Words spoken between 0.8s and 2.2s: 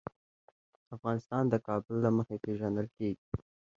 افغانستان د کابل له